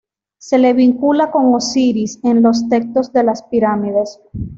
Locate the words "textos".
2.67-3.13